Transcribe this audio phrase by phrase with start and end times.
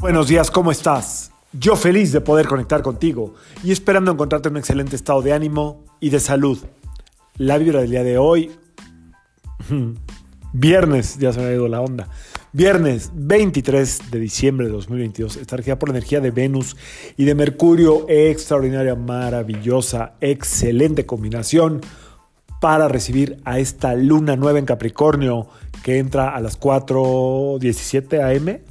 [0.00, 1.32] Buenos días, ¿cómo estás?
[1.52, 3.34] Yo feliz de poder conectar contigo
[3.64, 6.56] y esperando encontrarte en un excelente estado de ánimo y de salud.
[7.36, 8.52] La vibra del día de hoy,
[10.52, 12.08] viernes, ya se me ha ido la onda,
[12.52, 16.76] viernes 23 de diciembre de 2022, está regida por la energía de Venus
[17.16, 21.80] y de Mercurio, extraordinaria, maravillosa, excelente combinación
[22.60, 25.48] para recibir a esta luna nueva en Capricornio
[25.82, 28.67] que entra a las 4.17 am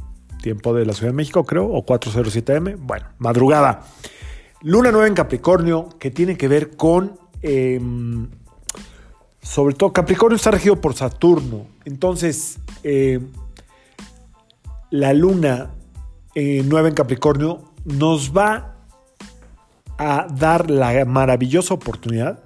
[0.47, 3.85] tiempo de la Ciudad de México, creo, o 407M, bueno, madrugada.
[4.61, 8.29] Luna nueva en Capricornio, que tiene que ver con, em,
[9.41, 13.27] sobre todo, Capricornio está regido por Saturno, entonces, em,
[14.89, 15.71] la luna
[16.33, 18.77] eh, nueva en Capricornio nos va
[19.97, 22.41] a dar la maravillosa oportunidad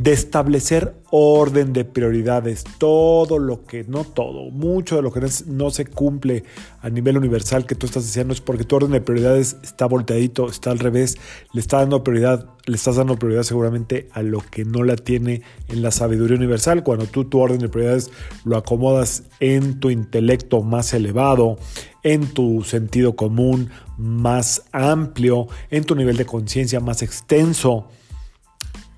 [0.00, 2.64] de establecer orden de prioridades.
[2.78, 6.44] Todo lo que, no todo, mucho de lo que no se cumple
[6.80, 10.48] a nivel universal que tú estás diciendo es porque tu orden de prioridades está volteadito,
[10.48, 11.18] está al revés,
[11.52, 15.42] le está dando prioridad, le estás dando prioridad seguramente a lo que no la tiene
[15.68, 16.82] en la sabiduría universal.
[16.82, 18.10] Cuando tú tu orden de prioridades
[18.46, 21.58] lo acomodas en tu intelecto más elevado,
[22.02, 27.90] en tu sentido común más amplio, en tu nivel de conciencia más extenso,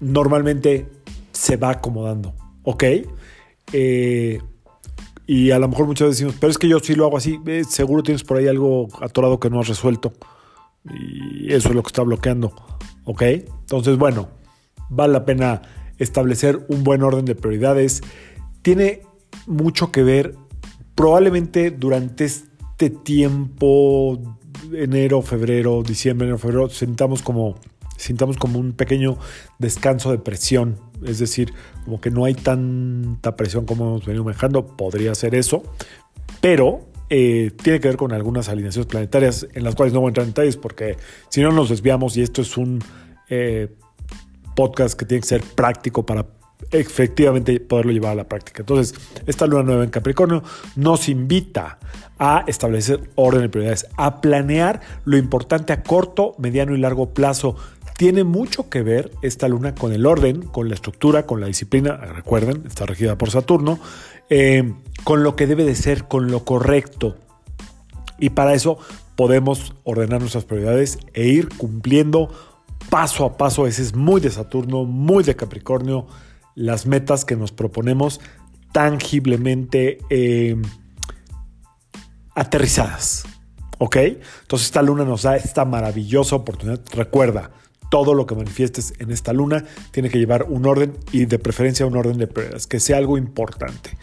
[0.03, 0.89] normalmente
[1.31, 2.85] se va acomodando, ¿ok?
[3.73, 4.41] Eh,
[5.27, 7.39] y a lo mejor muchas veces decimos, pero es que yo sí lo hago así,
[7.69, 10.13] seguro tienes por ahí algo atorado que no has resuelto.
[10.85, 12.53] Y eso es lo que está bloqueando,
[13.05, 13.23] ¿ok?
[13.23, 14.29] Entonces, bueno,
[14.91, 15.63] vale la pena
[15.99, 18.03] establecer un buen orden de prioridades.
[18.63, 19.03] Tiene
[19.47, 20.35] mucho que ver,
[20.97, 24.19] probablemente durante este tiempo,
[24.73, 27.55] enero, febrero, diciembre, enero, febrero, sentamos como
[27.97, 29.19] sintamos como un pequeño
[29.59, 31.53] descanso de presión, es decir,
[31.85, 35.63] como que no hay tanta presión como hemos venido manejando, podría ser eso,
[36.41, 40.11] pero eh, tiene que ver con algunas alineaciones planetarias en las cuales no voy a
[40.11, 40.97] entrar en detalles porque
[41.29, 42.83] si no nos desviamos y esto es un
[43.29, 43.69] eh,
[44.57, 46.27] podcast que tiene que ser práctico para
[46.71, 48.63] efectivamente poderlo llevar a la práctica.
[48.63, 48.95] Entonces,
[49.27, 50.43] esta luna nueva en Capricornio
[50.77, 51.79] nos invita
[52.19, 57.57] a establecer orden de prioridades, a planear lo importante a corto, mediano y largo plazo
[58.03, 61.95] tiene mucho que ver esta luna con el orden, con la estructura, con la disciplina,
[61.99, 63.79] recuerden, está regida por Saturno,
[64.29, 64.75] eh,
[65.05, 67.17] con lo que debe de ser, con lo correcto.
[68.19, 68.77] Y para eso
[69.15, 72.29] podemos ordenar nuestras prioridades e ir cumpliendo
[72.91, 76.09] paso a paso, ese es muy de Saturno, muy de Capricornio,
[76.57, 78.21] las metas que nos proponemos
[78.73, 80.61] tangiblemente eh,
[82.35, 83.27] aterrizadas.
[83.79, 83.95] ¿Ok?
[83.97, 86.81] Entonces esta luna nos da esta maravillosa oportunidad.
[86.93, 87.53] Recuerda,
[87.93, 91.85] todo lo que manifiestes en esta luna tiene que llevar un orden y de preferencia
[91.85, 93.99] un orden de prioridades, que sea algo importante.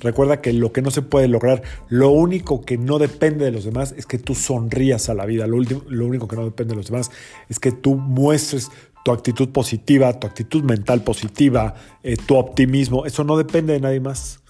[0.00, 3.64] Recuerda que lo que no se puede lograr, lo único que no depende de los
[3.64, 5.46] demás es que tú sonrías a la vida.
[5.46, 5.56] Lo,
[6.04, 7.12] único que no depende de los demás
[7.48, 8.72] es que tú muestres
[9.04, 13.06] tu actitud positiva, tu actitud mental positiva, eh, tu optimismo.
[13.06, 14.40] Eso no depende de nadie más.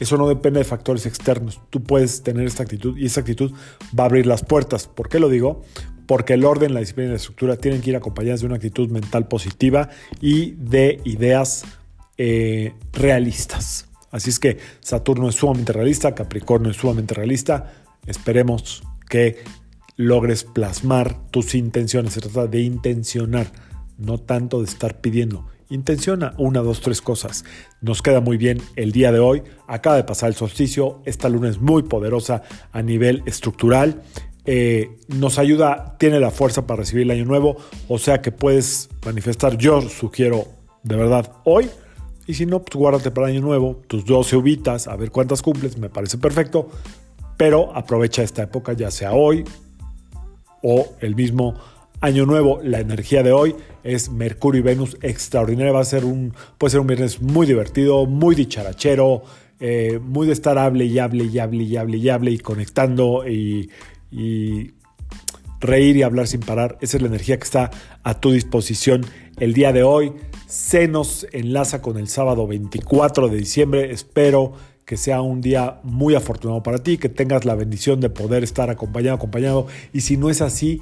[0.00, 1.60] Eso no depende de factores externos.
[1.68, 3.52] Tú puedes tener esta actitud y esa actitud
[3.98, 4.86] va a abrir las puertas.
[4.86, 5.64] ¿Por qué lo digo?
[6.08, 8.88] Porque el orden, la disciplina y la estructura tienen que ir acompañadas de una actitud
[8.88, 9.90] mental positiva
[10.22, 11.66] y de ideas
[12.16, 13.86] eh, realistas.
[14.10, 17.74] Así es que Saturno es sumamente realista, Capricornio es sumamente realista.
[18.06, 19.44] Esperemos que
[19.96, 22.14] logres plasmar tus intenciones.
[22.14, 23.52] Se trata de intencionar,
[23.98, 25.46] no tanto de estar pidiendo.
[25.68, 27.44] Intenciona una, dos, tres cosas.
[27.82, 29.42] Nos queda muy bien el día de hoy.
[29.66, 31.02] Acaba de pasar el solsticio.
[31.04, 34.00] Esta luna es muy poderosa a nivel estructural
[34.50, 38.88] eh, nos ayuda, tiene la fuerza para recibir el año nuevo, o sea que puedes
[39.04, 40.46] manifestar, yo sugiero
[40.84, 41.68] de verdad hoy,
[42.26, 45.42] y si no, pues guárdate para el año nuevo, tus 12 ubitas, a ver cuántas
[45.42, 46.70] cumples, me parece perfecto,
[47.36, 49.44] pero aprovecha esta época, ya sea hoy
[50.62, 51.54] o el mismo
[52.00, 53.54] año nuevo, la energía de hoy
[53.84, 58.06] es Mercurio y Venus extraordinaria, va a ser un, puede ser un viernes muy divertido,
[58.06, 59.24] muy dicharachero,
[59.60, 63.68] eh, muy de estar hable y hable y hable y hable y y conectando y
[64.10, 64.72] y
[65.60, 66.78] reír y hablar sin parar.
[66.80, 67.70] Esa es la energía que está
[68.02, 69.04] a tu disposición
[69.38, 70.12] el día de hoy.
[70.46, 73.90] Se nos enlaza con el sábado 24 de diciembre.
[73.90, 74.52] Espero
[74.84, 78.70] que sea un día muy afortunado para ti, que tengas la bendición de poder estar
[78.70, 79.66] acompañado, acompañado.
[79.92, 80.80] Y si no es así,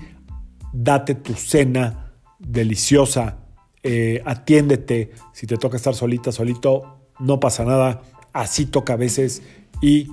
[0.73, 3.39] date tu cena deliciosa,
[3.83, 5.11] eh, atiéndete.
[5.33, 8.03] Si te toca estar solita, solito, no pasa nada.
[8.33, 9.43] Así toca a veces
[9.83, 10.09] y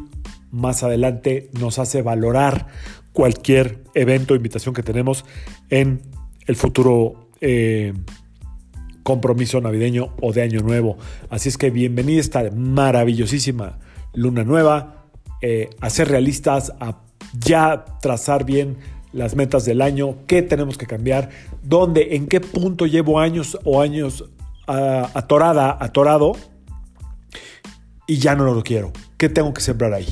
[0.50, 2.68] más adelante nos hace valorar
[3.14, 5.24] cualquier evento o invitación que tenemos
[5.70, 6.02] en
[6.46, 7.94] el futuro eh,
[9.04, 10.98] compromiso navideño o de año nuevo.
[11.30, 13.80] Así es que bienvenida a esta maravillosísima
[14.14, 15.06] luna nueva,
[15.42, 17.02] eh, a ser realistas, a
[17.40, 18.78] ya trazar bien
[19.12, 21.30] las metas del año, qué tenemos que cambiar,
[21.62, 24.26] dónde, en qué punto llevo años o años
[24.66, 26.34] atorada, atorado
[28.08, 28.92] y ya no lo quiero.
[29.18, 30.08] ¿Qué tengo que sembrar ahí?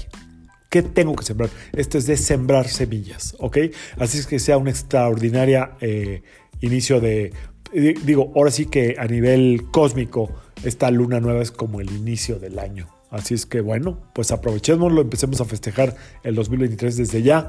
[0.71, 1.50] ¿Qué tengo que sembrar?
[1.73, 3.57] Esto es de sembrar semillas, ¿ok?
[3.97, 6.23] Así es que sea un extraordinaria eh,
[6.62, 7.33] inicio de,
[7.73, 10.31] digo, ahora sí que a nivel cósmico,
[10.63, 12.88] esta luna nueva es como el inicio del año.
[13.09, 17.47] Así es que bueno, pues aprovechémoslo, empecemos a festejar el 2023 desde ya.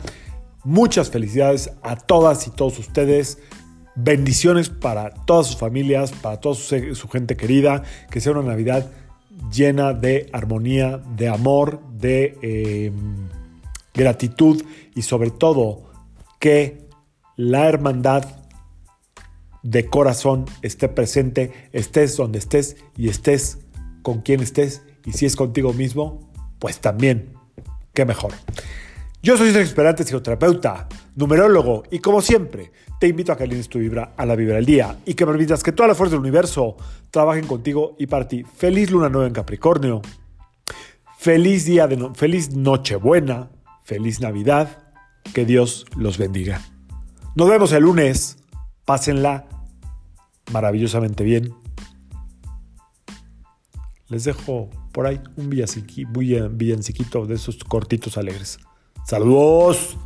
[0.64, 3.38] Muchas felicidades a todas y todos ustedes.
[3.94, 7.84] Bendiciones para todas sus familias, para toda su, gente querida.
[8.10, 8.90] Que sea una Navidad
[9.52, 13.28] llena de armonía, de amor, de em,
[13.94, 14.62] gratitud
[14.94, 15.90] y sobre todo
[16.38, 16.88] que
[17.36, 18.24] la hermandad
[19.62, 23.58] de corazón esté presente, estés donde estés y estés
[24.02, 27.34] con quien estés y si es contigo mismo, pues también,
[27.92, 28.32] qué mejor.
[29.22, 33.78] Yo soy Sergio Esperante, psicoterapeuta, numerólogo, y como siempre, te invito a que alines tu
[33.78, 36.76] vibra a la vibra del día y que permitas que todas las fuerzas del universo
[37.10, 38.44] trabajen contigo y para ti.
[38.44, 40.02] Feliz luna nueva en Capricornio,
[41.18, 43.50] feliz día de feliz Nochebuena,
[43.82, 44.78] feliz Navidad,
[45.34, 46.62] que Dios los bendiga.
[47.34, 48.38] Nos vemos el lunes,
[48.84, 49.46] pásenla
[50.52, 51.54] maravillosamente bien.
[54.08, 58.58] Les dejo por ahí un villanciquito de esos cortitos alegres.
[59.06, 59.96] Saludos.